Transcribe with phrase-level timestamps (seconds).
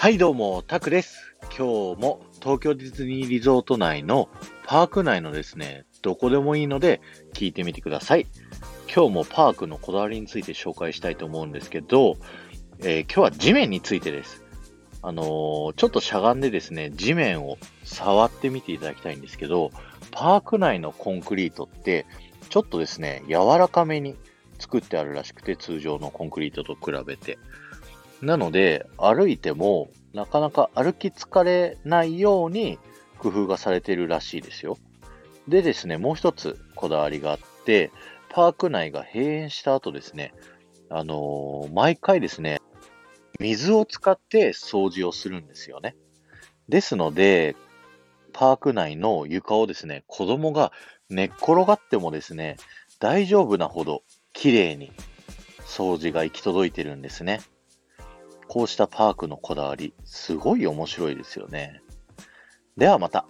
[0.00, 1.34] はいどうも、タクです。
[1.58, 4.28] 今日も東京ディズニーリゾート内の
[4.64, 7.00] パーク内のですね、どこでもいいので
[7.34, 8.28] 聞いてみてください。
[8.86, 12.16] 今日もパークのこだわりについて紹介したいと思うんですけど、
[12.78, 14.44] えー今日は地面についてです。
[15.02, 19.72] あのーちょっとしゃがんでですね、地面を触ってみていただきたいんですけど、
[20.12, 22.06] パーク内のコンクリートって、
[22.50, 24.14] ちょっとですね、柔らかめに
[24.60, 27.36] 作ってあるらしくて、通常のコンクリートと比べて。
[28.22, 32.78] なので、歩いても、なかなか歩き疲れないように
[33.18, 34.78] 工夫がされているらしいですよ。
[35.46, 37.90] でですね、もう一つこだわりがあって、
[38.30, 40.34] パーク内が閉園した後ですね、
[40.90, 42.60] あのー毎回ですね、
[43.40, 45.96] 水を使って掃除をするんですよね。
[46.68, 47.56] ですので、
[48.32, 50.72] パーク内の床をですね、子供が
[51.08, 52.56] 寝っ転がってもですね、
[52.98, 54.92] 大丈夫なほど綺麗に
[55.60, 57.40] 掃除が行き届いてるんですね。
[58.58, 61.80] こうしたパークのこだわり、すごい面白いですよね。
[62.76, 63.24] ではまた。